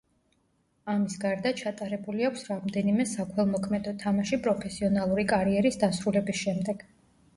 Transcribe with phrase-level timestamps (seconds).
[0.93, 6.83] ამის გარდა, ჩატარებული აქვს რამდენიმე საქველმოქმედო თამაში პროფესიონალური კარიერის დასრულების შემდეგ.